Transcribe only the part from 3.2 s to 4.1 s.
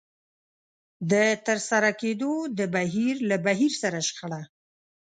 له بهير سره